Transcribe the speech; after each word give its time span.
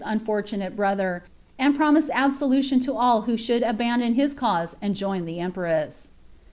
unfortunate 0.03 0.75
brother) 0.75 1.23
and 1.59 1.75
pmoiued 1.77 2.09
absolution 2.11 2.81
lo 2.87 2.97
all 2.97 3.21
who 3.29 3.37
should 3.37 3.61
abandon 3.61 4.15
his 4.15 4.33
cause 4.33 4.75
and 4.81 4.95
join 4.95 5.25
the 5.25 5.37
tmprasa.' 5.37 6.09